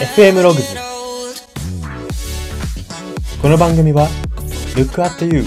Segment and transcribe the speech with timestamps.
[0.00, 0.76] FM ログズ
[3.42, 4.06] この番組は
[4.76, 5.42] Look at You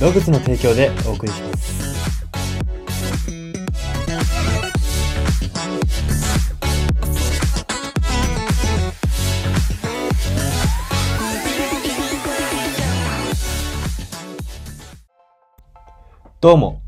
[0.00, 1.66] ログズの提供でお送りします。
[16.40, 16.80] どうも。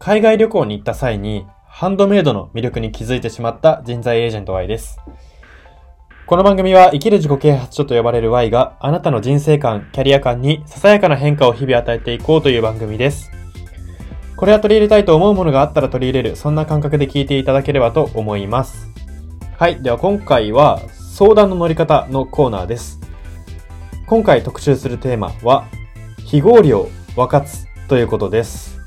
[0.00, 4.98] 海外旅行に行った際にハンドメイドの魅力に気づいてしまった人材エージェント Y です。
[6.26, 13.30] この番組は生きる自己啓発書と呼ばれる Y があなたの人生観、キャリア観にささやかな変化を日々与えていこうという番組です。
[14.34, 18.90] これは取り入れたいと思うものがあったら取り入れる、そんな感覚で聞いていただければと思います。
[19.58, 19.82] はい。
[19.82, 23.00] では今回は相談の乗り方のコーナーです。
[24.06, 25.66] 今回特集するテーマは
[26.24, 28.80] 非合理を分かつということです。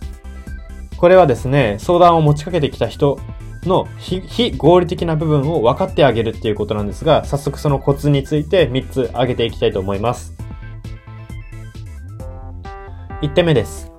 [0.98, 3.20] これはですね、相談を持ちかけてきた人
[3.68, 10.34] の非非合理的な部分を分かってあげるっていうことなんですが、早速そのコツについて3つ挙げていきたいと思います。
[13.22, 13.92] 1点目です。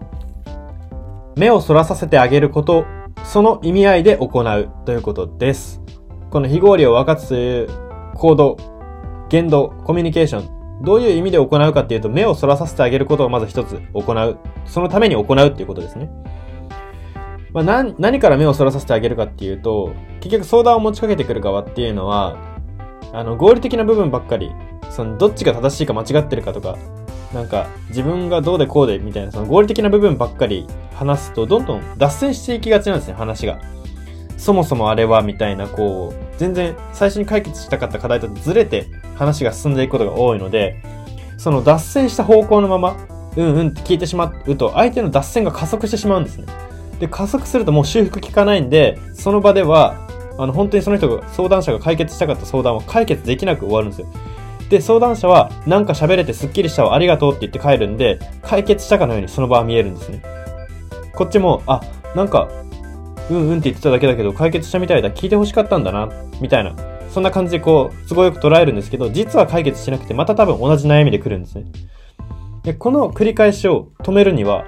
[1.36, 2.84] 目をそらさせてあげること、
[3.24, 5.80] その意味合いで行うということです。
[6.30, 7.68] この非合理を分かつという
[8.14, 8.56] 行動、
[9.28, 14.38] 言動、コミュニケーション、どういう意味で行うかっていうと、目をそらさせてあげることをまず一つ行う。
[14.64, 16.10] そのために行うっていうことですね。
[17.58, 22.38] まあ、何何から目をそらさせてあげるかっていうと、結局相談を持ちかけてくる側っていうのは、
[23.12, 24.52] あの、合理的な部分ばっかり、
[24.90, 26.78] その、どっちが正しいか間違ってるかとか、
[27.34, 33.58] なんか、自分がどうでこうでみたいな、その合理的な部分ばっかり話すと、どんどん脱線していきがちなんですね、話が。
[34.36, 40.80] そもそもあれは、みたいな、こう、全然最初に解決したかった課題とずれて話が進んでいくことが多いので、
[41.38, 42.96] その脱線した方向のまま、
[43.36, 46.67] うんうんって聞いてしまうと、相手の脱線が加速してしまうんですね。
[47.00, 49.96] で、加速するともう修復効かないんで、その場では、
[50.38, 54.06] あの、本当にその人が、相談者が解決したかった相談は解決できなく終わるんですよ。
[54.68, 60.22] で、相談者は、なんか喋れてスッキリしたわ、ありがとうって言って帰るんで、解決したかのようにその場は見えるんですね。
[61.14, 61.80] こっちも、あ、
[62.14, 62.48] なんか、
[63.30, 66.08] うんうんって言ってただけだけど、解決したみたいだ、聞いて欲しかったんだな、
[66.40, 66.74] みたいな。
[67.10, 71.64] そんな感じでこう、都合よく捉えるんですけど、実は解決しなくて、また多分同じ悩みで来るんですね。
[72.62, 74.66] で、この繰り返しを止めるには、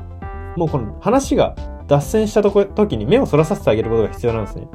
[0.56, 1.54] もうこの話が
[1.90, 4.68] 脱線したとこ時に目をそらさせてあげることが必要なんですね。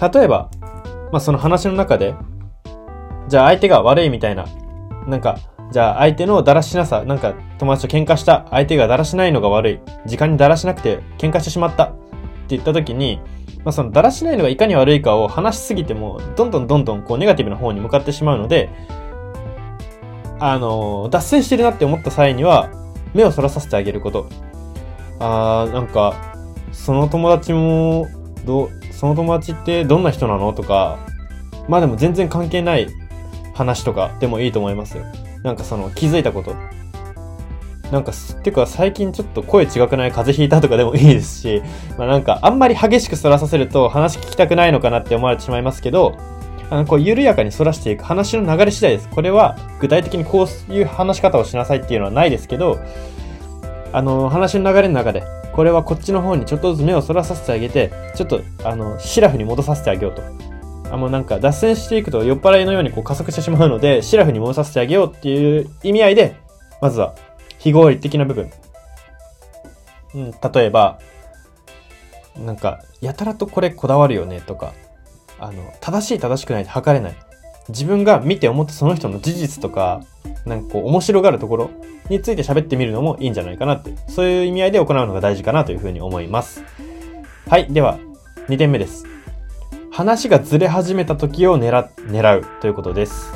[0.00, 0.48] 例えば、
[1.10, 2.14] まあ、その話の中で、
[3.26, 4.46] じゃあ相手が悪いみたいな、
[5.08, 5.38] なんか、
[5.72, 11.96] じゃあ相手のだらしなさ、なんか友達と喧嘩した、相手がだらしないのが悪い、時間にだらしなくて喧嘩してしまったって
[12.50, 13.18] 言った時に、
[13.64, 18.70] まあ、そのだらしないのがいかに悪いかを話しすぎても、どんどんどんどんこうネガティブな方に向かってしまうので、
[20.38, 22.70] あの脱線してるなって思った際には、
[23.14, 24.28] 目をそらさせてあげること。
[25.18, 26.34] あー、なんか、
[26.72, 28.06] その友達も、
[28.44, 30.98] ど、その友達ってどんな人なのとか、
[31.68, 32.86] まあでも全然関係ない
[33.54, 35.04] 話とかでもいいと思いますよ。
[35.42, 36.54] なんかその気づいたこと。
[37.90, 41.62] なんかす、てか最近ちょっと声違くない風邪ひいたとかでもいいですし、
[41.96, 46.16] まあなんかあんまり激しくそらさせると話聞きたくないのかなって思われてしまいますけど、
[46.68, 49.08] あの、こう緩やかにそらしていく話の流れ次第です。
[49.08, 52.80] これは具体的にこういう話し方をしなさいっていうのはないですけど、
[53.96, 60.22] あの、話の流れの中で、これはこっちの方にちょっとずつ目をそらさせてあげて、ちょっと、あの、シラフに戻させてあげようと。
[60.92, 66.36] あ、もうなんか脱線していくと酔っ払いのようにこう加速してしまうので、シラフに戻させてあげようっていう意味合いで、
[66.82, 67.14] まずは、
[67.58, 68.50] 非合理的な部分。
[70.14, 70.98] うん、例えば、
[72.36, 74.74] なんか、やたらとこれこだわるよねとか、
[75.38, 77.16] あの、正しい正しくないって測れない。
[77.68, 80.02] 自分が見て思ったその人の事実とか、
[80.44, 81.70] なんかこう面白がるところ
[82.08, 86.62] について喋ってみるのもいいんじゃないかなって、そういう意味合いで行うのが大事かなというふうに思います。
[87.48, 87.98] はい、では、
[88.48, 89.06] 2点目です。
[89.90, 93.32] 話がずれ始めた時を狙狙うということです。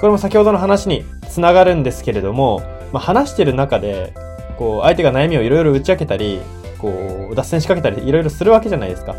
[0.00, 2.62] これも先ほどの話につながるんですけれども、
[2.92, 4.14] まあ、話してる中で、
[4.56, 6.40] こう、相手が悩みをいろいろ打ち明けたり、
[6.78, 9.14] こう、脱線しかけたり、いろいろするわけじゃないですか。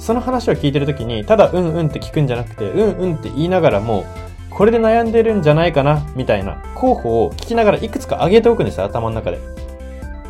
[0.00, 4.06] その話を聞いてるときに、ただうんうんって聞くんじゃなくて、うんうんって言いながらも、
[4.48, 9.38] これで悩んでるんじゃないかな、みたいな候補を聞きながらいくつか上げておくんですよ、頭の中で。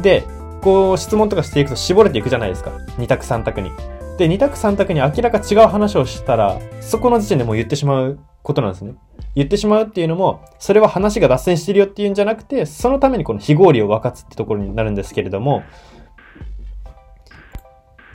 [0.03, 0.25] で、
[0.61, 2.73] こう質問とかしていくと絞れていくじゃないですか。
[2.99, 3.71] 2択3択に。
[4.19, 8.95] で、2択3択に明らか違う話をしたら、そこの時点でもう言ってしまうことなんですね。
[9.37, 15.63] 言ってしまうっていうのも、それは話が脱線してるよっていうんじゃなくて、そのためにこの非合理を分かつってところになるんですけれども、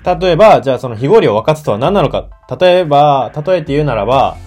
[0.06, 2.28] 例えば、じゃあその非合理を分かつとは何なのか。
[2.60, 4.38] 例えば、例えて言うならば、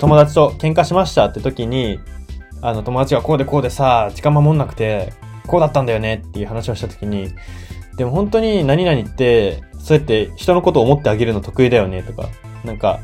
[0.00, 2.00] 友達と喧嘩しましたって時に、
[2.60, 5.12] あの友達がこうでこうでさ、時間守んなくて、
[5.46, 7.32] こうだったんだよねっていう話をした時に、
[7.96, 12.28] でも本当に何々って、そうやって人のことを思ってあげるの得意だよねとか、
[12.64, 12.98] なんか、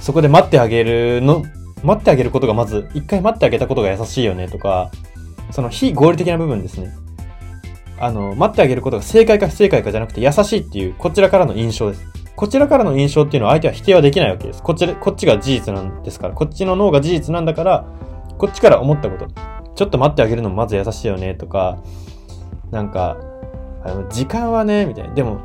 [0.00, 1.44] そこで待ってあげるの、
[1.84, 4.90] 待ってあげることがまず、一回待ってあげたことが優しいよねとか、
[5.52, 6.92] その非合理的な部分ですね。
[7.98, 12.06] あの、待ってあげることが正解か不正解かじゃなくて優しいっていう、こちらからの印象です。
[12.36, 14.62] こちらからの印象っていうのは相手は否定はできないわけです。
[14.62, 16.34] こっち、こっちが事実なんですから。
[16.34, 17.86] こっちの脳が事実なんだから、
[18.36, 19.26] こっちから思ったこと。
[19.74, 21.78] ちょっと待ってあげるのもまず優しいよね、とか、
[22.70, 23.16] なんか、
[23.84, 25.14] あの、時間はね、みたいな。
[25.14, 25.38] でも、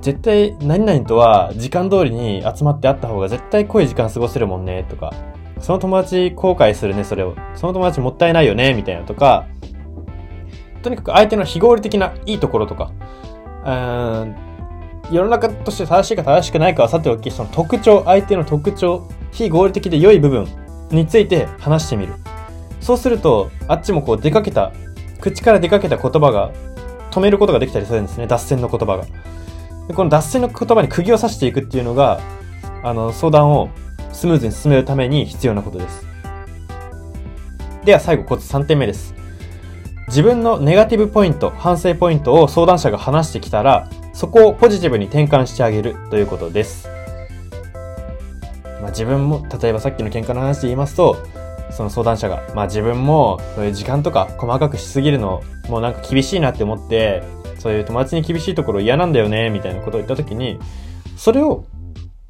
[0.00, 5.12] 絶対何々とは時間通りに集まって会った方が絶対濃い時間過ごせるもんね、とか。
[5.60, 7.34] その友達後悔するね、それを。
[7.56, 9.46] その友達もったいないよね、みたいなとか。
[10.88, 12.92] とにかく相手の非合理的ないいところとか。
[13.64, 14.36] うん
[15.10, 20.46] 世の中として正しいか正しくないかはさておき、その特徴、相手の特徴、非合理的で良い部分
[20.90, 22.12] について話してみる。
[22.82, 24.72] そうすると、あっちもこう出かけた、
[25.20, 26.52] 口から出かけた言葉が
[27.10, 28.26] 止めることができたりするんですね。
[28.26, 29.04] 脱線の言葉が。
[29.88, 32.20] でこの脱線の言葉に釘を刺していくっていうのが、
[32.82, 33.70] あの、相談を
[34.12, 36.06] スムーズに進めるために必要なことです。
[37.84, 39.17] では最後、コツ3点目です。
[40.08, 46.88] 自分のネガティブポイント、反省ポイントを相談者が話してきたら、そこをポジティブに転換してあげるということです。
[48.80, 51.18] まあ、自分も、例えばさっきの喧嘩の話で言いますと、
[51.70, 57.22] その相談者が、まあ自分もそういう時間とか細かくしすぎるの、もうなんか厳しいなって思って、
[57.58, 60.58] そういう友達に厳しいところ嫌なんだよね、みたいなことを言った時に、
[61.18, 61.66] それを、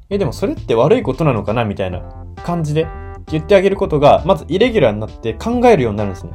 [0.09, 2.01] え、でもそれって悪いことなのかなみたいな
[2.43, 2.87] 感じで
[3.31, 6.33] 言ってあげることが、まずイレギュラーになって考えるようになるんですね。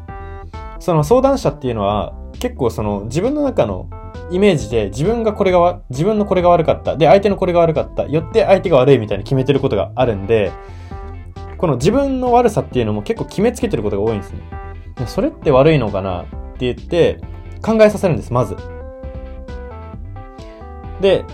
[0.85, 3.89] その相談者っていうのは、結構その自分の中の
[4.31, 6.95] イメージで自分がこれが、自分のこれが悪かった。
[6.99, 8.03] で、相手のこれが悪かった。
[8.05, 10.53] よって相手が悪いみたいに決めてることがあるんで、
[11.57, 14.41] この自分の悪さっていうのも結構決めつけてることが多いんですね。
[15.07, 16.27] それって悪いのかなっ
[16.59, 17.19] て言って
[17.63, 18.55] 考えさせるんです、まず。
[21.01, 21.25] で、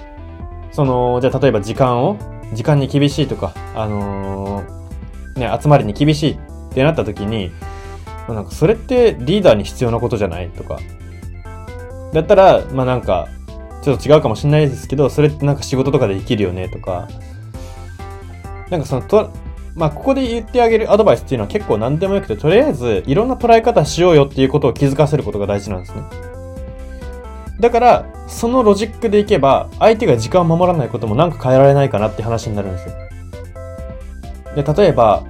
[0.70, 2.16] その、じゃあ例えば時間を、
[2.52, 6.38] 時間に厳しいとか、あのー、ね、集まりに厳しいっ
[6.72, 7.50] てなった時に、
[8.28, 10.50] まあなんかそれってリーダーに必要なことじゃない？
[10.50, 10.78] とか。
[12.12, 13.28] だったら、まあなんか、
[13.82, 16.68] ちょっと違うかもしれないですけど、それってなんか仕事とかでできるよね？
[16.68, 17.08] とか。
[18.68, 19.30] なんかそのと、
[19.74, 26.02] まあここで言ってあげるアドバイスっていうのは結構何でもよくて、とりあえずいろんな捉え方しようよっていうことを気づかせることが大事なんですね。
[27.60, 32.94] だから、そのロジックでいけば、相手が時間を守らないこともなんか変えられないかなって話になるんですよ。
[34.56, 35.24] で、例えば、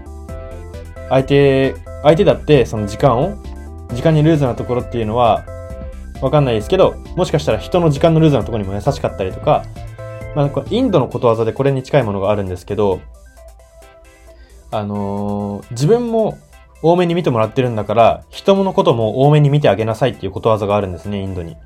[1.09, 3.37] 相手、相手だってその時間を、
[3.95, 5.45] 時間にルーズなところっていうのは、
[6.21, 9.65] わかんないですけど、もしかしたら人の時間のルーズなところにも優しかったりとか、
[10.35, 13.01] まあ、インドのことわざでこれに近いものがあるんですけど、
[14.71, 16.39] あのー、自分も
[16.83, 21.57] 多めに見てもらってるんだから、人のことも多めに見てあげなさいっていうことわざがあるんですね、インドに。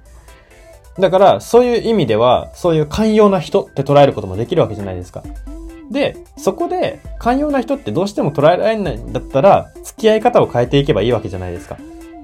[0.99, 5.23] だから、そういう意味では、そういう寛容な人って捉えることもできるわけじゃないですか。
[5.91, 11.77] で、そこで、寛容な人ってどうしても捉えられないんだったら、付き合い方を変えていけばいいわけじゃないですか。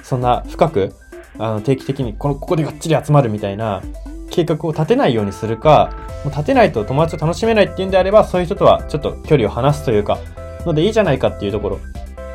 [0.03, 0.95] そんな深く、
[1.39, 3.83] あの、定期的に、この、ここでがっちり集まるみたいな、
[4.31, 5.93] 計画を立てないようにするか、
[6.25, 10.19] もう立てないと友達を楽しめないっていうんであれば、そういう人とはちょっと距離を離すというか、
[10.65, 11.81] のでいいじゃないかっていうところ。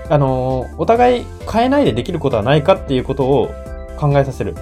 [0.07, 3.51] あのー、お互い変えないでできることはないかっていうことを
[3.97, 4.55] 考えさせる。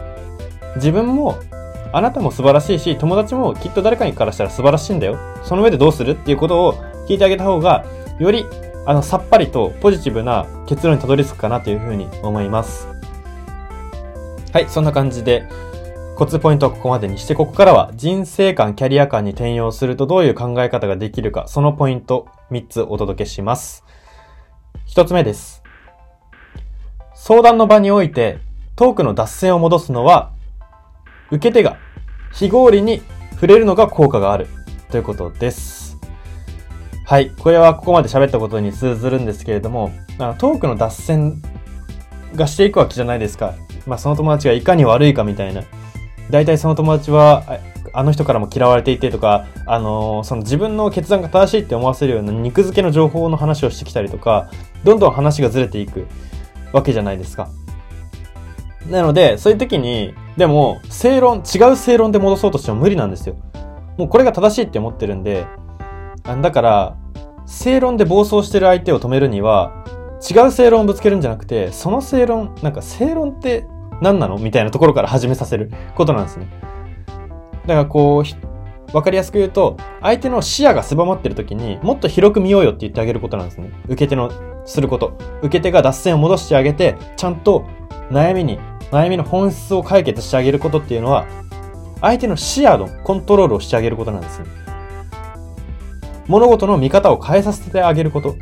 [0.75, 1.37] 自分も
[1.93, 5.19] あなたも素晴らしいし、友達もきっと誰かにからしたら素晴らしいんだよ。
[5.43, 6.73] その上でどうするっていうことを
[7.07, 7.85] 聞いてあげた方が、
[8.19, 8.45] より、
[8.87, 12.87] あの、さっぱりとポジティブな結論にたどり着くかなというふうに思います。
[14.51, 15.47] はい、そんな感じで、
[16.15, 23.83] コツポイントはここまでにして、ここからは人生観、キャリア観に転用するとどういう考え方ができるか、そのポイント3つお届けします。
[24.87, 25.63] 1つ目です。
[27.13, 28.39] 相談の場において、
[28.75, 30.32] トークの脱線を戻すのは、
[31.33, 31.77] 受け手が
[32.31, 34.47] 非合理に触れるのが効果がある
[34.91, 35.97] ということです。
[37.05, 37.31] はい。
[37.31, 41.41] これはここまで喋ったことに通ずるんですけれども、あトークの脱線
[42.35, 43.55] がしていくわけじゃないですか。
[43.87, 45.63] まあその友達がいかに悪いかみたいな。
[46.29, 47.59] 大体その友達は、
[47.93, 54.51] あの人からも嫌われていてとか、あのー、その自分の決断が正しいって思わせるような肉付けの情報の話をしてきたりとか、
[54.83, 56.07] どんどん話がずれていく
[56.71, 57.49] わけじゃないですか。
[58.89, 63.35] なので、そういう時に、でも、正論、違う正論で戻そうとしても無理なんですよ。
[63.97, 65.45] もうこれが正しいって思ってるんで、
[66.41, 66.95] だから、
[67.45, 69.85] 正論で暴走してる相手を止めるには、
[70.29, 73.65] 違う正論をぶつけるんじゃなくて、その正論、なんか正論って
[74.01, 74.37] 何なの？
[74.37, 76.47] みたいなところから始めさせる ことなんですね。
[77.65, 83.71] だからこう、わかりやすく言うと、相手の視野が狭まってる時にもっと広く見ようよって言ってあげることなんですね。
[83.85, 84.31] 受け手の
[84.65, 85.17] すること。
[85.41, 87.65] 受け手が脱線を戻してあげて、ちゃんと
[88.11, 88.59] 悩みに
[88.93, 91.25] 悩みの本質を解決してあげることっていうのは、
[91.99, 94.41] 相手の視野のコントロールをしてあげることなんです
[96.27, 98.35] 物事の見方を変えさせてあげること。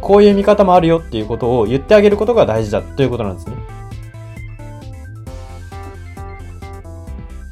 [0.00, 3.54] こういう見方もあるよっていうことを言ってあげることが大事だということなんですね。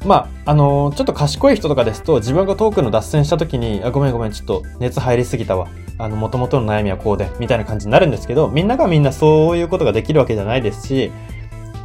[0.05, 5.67] まあ、あのー、ちょっと賢い人とかですと、自分がトークの脱線した時に、あ、ごめんごめん、ちょっと熱入りすぎたわ。
[5.97, 11.11] あの、元々の悩みはこうで、みたいな感じになるんですけど、みんながみんなそういうことができるわけじゃないですし、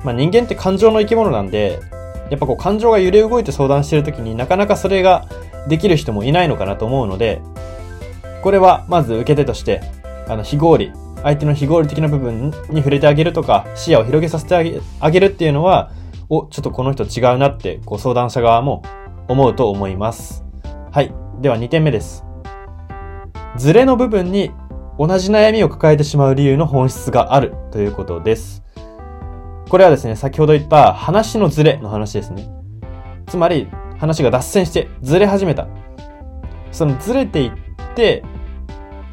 [0.04, 1.80] まあ人間って感情の生き物なんで、
[2.30, 5.26] やっぱこう感情が揺れ動いて相談してる時になかなかそれが
[5.68, 7.42] できる人もいないのかなと思うので、
[8.42, 9.82] これはまず受け手として、
[10.28, 10.92] あの、非合理、
[11.22, 15.90] 相手の非合理的な部分に触れてあげるとか、視野を広げさせてあげるっていうのは、
[16.28, 18.82] お、ちょっとこの人違うなって、こう相談者側も
[19.28, 20.44] 思うと思います。
[20.92, 21.14] はい。
[21.40, 22.24] では2点目です。
[23.56, 24.50] ズレの部分に
[24.98, 28.63] 同じ悩みを抱えてしまう理由の本質があるということです。
[29.74, 32.48] これはですね、先ほど言った話のズレの話ですね。
[33.26, 33.66] つまり、
[33.98, 35.66] 話が脱線してずれ始めた。
[36.70, 37.52] そのずれていっ
[37.96, 38.22] て、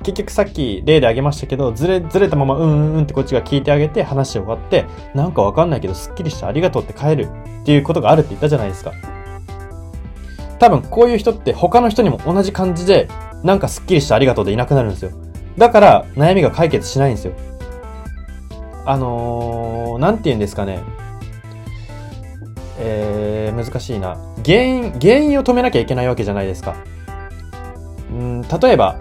[0.04, 7.28] 結局さっき例で挙げましたけど、ずれ、ずれたままうんうんうんってこっちが聞いてあげて話終わって、なんかわかんないけどすっきりしてありがとうって帰る
[7.62, 8.92] っていうことがあるって言ったじゃないですか。
[10.60, 13.08] 多分こういう人って他の人にも同じ感じで、
[13.44, 15.12] なんかすっきりしてありがとうでいなくなるんですよ。
[15.58, 17.34] だから悩みが解決しないんですよ。
[18.86, 20.80] あのー、なんて言うんですかね。
[22.80, 24.18] えー、難しいな。
[24.44, 26.76] 原因、原因を止めなきゃいけないわけじゃないですか。
[28.12, 28.98] うん、例えば、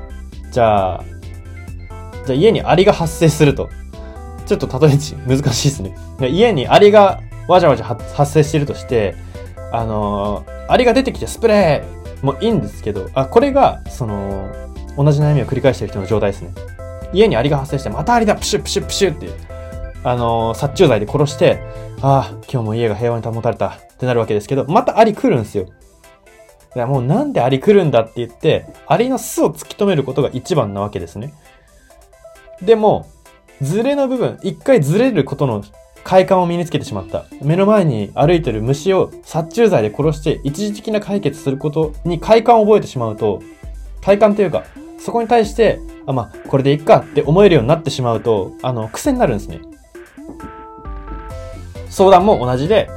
[0.51, 1.05] じゃあ、
[2.27, 3.69] じゃあ家にアリが発生すると。
[4.47, 5.95] ちょっと例え難しいですね。
[6.29, 9.15] 家にアリがわじゃわじゃ発生してるとして、
[9.73, 14.51] あのー、アリが出てきてスプレーもいいんですけど、あ、これが、その、
[14.97, 16.51] 同じ悩みを繰り返してる人の状態ですね。
[17.13, 19.29] 家にアリが発生して、またアリだプシュプシュプシュって、
[20.02, 21.62] あの、殺虫剤で殺して、
[22.00, 25.66] ああ、今日も家が平和に保たれたってなるわけですけど、またアリ来るんですよ。
[26.75, 31.35] いやもうなんでアリ来るんだって言って、アリの巣を突き止めることが一番なわけですね。
[32.62, 33.09] でも、
[33.61, 35.64] ズレの部分、一回ずれることの
[36.04, 37.26] 快感を身につけてしまった。
[37.42, 43.42] 目の前に歩いてる虫を殺虫剤で殺して一時的な解決することに快感を覚えてしまうと、
[44.02, 44.64] 快感というか、
[44.99, 49.61] そこに対して、あ、まあ、これでいっかって思えるようになってしまうと、あの、癖になるんですね。
[51.90, 52.88] 相談も同じで、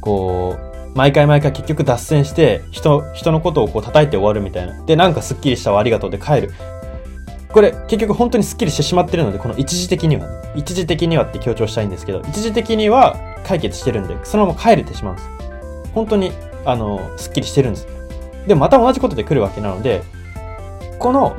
[0.00, 4.82] こう、毎回毎回結局脱線して、人、人のことをこう叩いて終わるみたいな。
[4.84, 6.52] で、なんかスッキリしたわ、ありがとうで帰る。
[7.52, 15.28] これ、結局本当にスッキリしてしまってるので、この一時的には、一時的にはって強調したいんですけど、一時的には解決してるんで、そのまま帰れてしまうんです。
[15.94, 16.32] 本当に、
[16.64, 17.86] あの、スッキリしてるんです。
[18.46, 20.02] でまた同じことで来るわけなので、
[20.98, 21.36] この、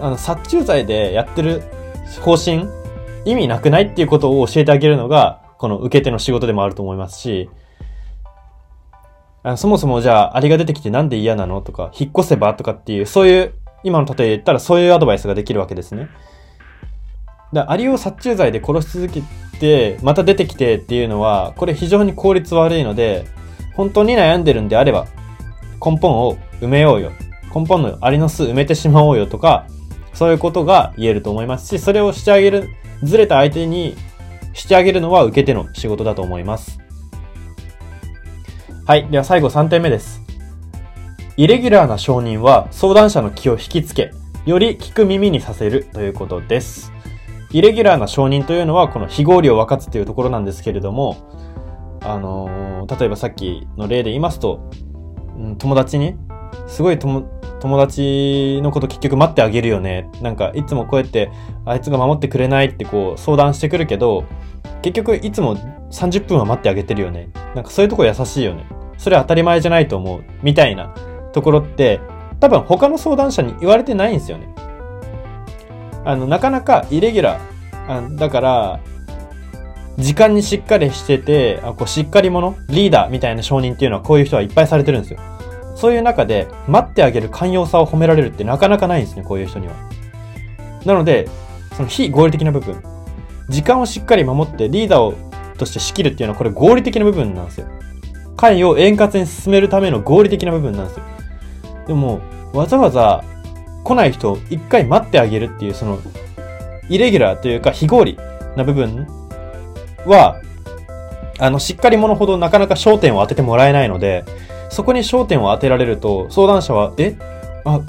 [0.00, 1.62] あの、殺虫剤でやってる
[2.20, 2.68] 方針、
[3.24, 7.50] 意味なくないっていうことを教えてあげるのが、この受け手の仕事でもあると思いますし、
[9.42, 16.08] あそもそもじゃあ、アリが出てきてなんで嫌なのとか、引っ越せばとかっていう、そういう、今の例えで言ったらそういうアドバイスができるわけですね。
[17.52, 19.22] だアリを殺虫剤で殺し続け
[19.58, 23.26] て、また出てきてっていうのは、これ非常に効率悪いので、
[23.74, 25.06] 本当に悩んでるんであれば、
[25.84, 27.12] 根本を埋めようよ。
[27.54, 29.66] 根本のアリの巣埋めてしまおうよとか、
[30.12, 32.68] そういうことが言えると思いますし、それをしてあげる、
[33.02, 33.96] ずれた相手に
[34.58, 36.78] してあげるのは受け手の仕事だと思います。
[38.84, 39.08] はい。
[39.08, 40.20] では最後3点目です。
[41.36, 44.10] イレギュラーな承認は相談者の気を引きつけ、
[44.44, 46.92] より聞く耳にさせるということです。
[47.52, 51.16] イレギュラーな承認というのはこの非合理を分かつというところなんですけれども、
[52.02, 54.70] あのー、例えばさっきの例で言いますと、
[55.36, 56.16] うん、友達に、
[56.66, 57.22] すごい友
[57.60, 60.08] 友達のこと結局待ってあげるよね。
[60.22, 61.30] なんかいつもこうやって
[61.64, 64.24] あいつが守ってくれないってこう相談してくるけど、
[64.82, 65.56] 結局いつも
[65.90, 67.30] 30分は待ってあげてるよね。
[67.54, 68.66] なんかそういうとこ優しいよね。
[68.96, 70.24] それは当たり前じゃないと思う。
[70.42, 70.94] みたいな
[71.32, 72.00] ところって、
[72.40, 74.48] 多分他の相談者に言われてないんですよね。
[76.04, 77.58] あの、なかなかイレギュラー。
[77.88, 78.80] あだから、
[79.98, 85.18] 時間にしっかりしてて、あこうしっかり者リーダーみたいな承認っていうのはこういう人はいっぱいされてるんですよ。
[85.78, 89.74] そういう中で、待ってあげる寛容さを褒められるってなかなかないんですね、こういう人には。
[90.84, 91.28] なので、
[91.76, 92.82] その非合理的な部分。
[93.48, 95.14] 時間をしっかり守ってリーダーを
[95.56, 97.68] として仕切るっていうのはこれ合理的な部分なんですよ。
[98.36, 101.04] 会を円滑に進めるための合理的な部分なんですよ。
[101.86, 102.20] でも、
[102.52, 103.22] わざわざ
[103.84, 106.00] 来ない人を一回待ってあげるっていう、その、
[106.88, 108.18] イレギュラーというか非合理
[108.56, 109.06] な部分
[110.06, 110.40] は、
[111.38, 114.24] あの、しっかり者ほどなかなか焦点を当ててもらえないので、
[114.70, 117.16] そこに焦点を当てられると、相談者は、え？
[117.64, 117.80] あ、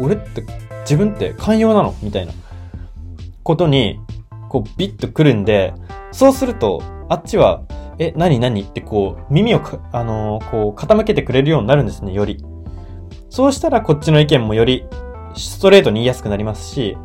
[0.00, 0.44] 俺って、
[0.80, 1.94] 自分って寛容なの？
[2.02, 2.32] みたいな
[3.42, 4.00] ことに、
[4.48, 5.74] こう、ビッと来るんで、
[6.12, 7.62] そうすると、あっちは、
[7.98, 8.62] え、何何？
[8.62, 9.60] ってこう、耳を
[9.92, 12.42] あのー、こう、傾けてくれるようになるんですね、より。
[13.30, 14.84] そうしたらこっちの意見もより
[15.36, 16.96] ストレートに言いやすくなりますし、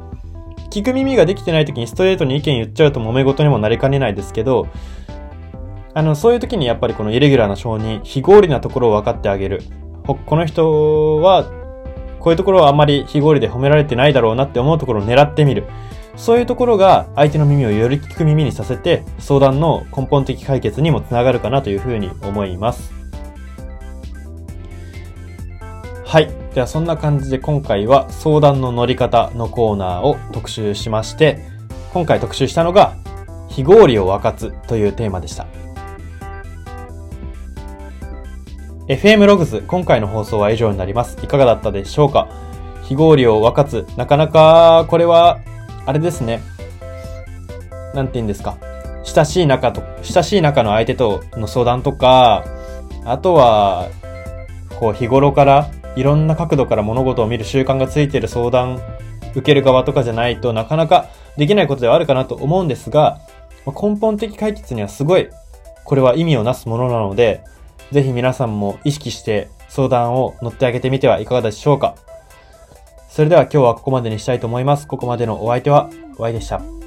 [0.71, 4.67] 聞く耳ができてない時にストレートに意見言っちゃうと揉め事にもなりかねないですけど、
[5.95, 9.61] あの、そういう時にやっぱりこのイレギュラーな承認、非合理なところを分かってあげる。
[10.05, 11.45] この人は、
[12.19, 15.65] こういうところはあんまり非合理で褒められてないだろうなって思うところを狙ってみる。
[16.15, 22.93] そういうところが相手の耳をより聞く耳にさせて、相談の根本的解決にもつながるかなというふうに思います。
[26.05, 26.29] はい。
[26.53, 31.39] ではそんな感じで今回は相談の乗り方のコーナーを特集しまして、
[31.93, 32.95] 今回特集したのが、
[33.49, 35.45] 非合理を分かつというテーマでした。
[38.87, 41.17] FM ログズ、今回の放送は以上になります。
[41.23, 42.27] いかがだったでしょうか？
[42.83, 45.39] 非合理を分かつ、なかなかこれは、
[45.85, 46.41] あれですね。
[47.93, 48.57] なんて言うんですか？
[49.05, 52.43] 親しい仲と、親しい仲の相手との相談とか、
[53.05, 53.87] あとは、
[54.77, 58.81] こう日頃からいろんな角度から物事を見る習慣がついている相談
[59.31, 63.21] 受ける側とかじゃないとなかなかできないことではあるかなと思うんですが、
[63.65, 65.29] 根本的解決にはすごい
[65.85, 67.45] これは意味をなすものなので、
[67.93, 71.95] ぜひ皆さんも意識して相談を乗ってあげてみてはいかがでしょうか。
[73.07, 74.87] それでは今日はここまでにしたいと思います。
[74.87, 76.82] ここまでのお相手は、Y でした。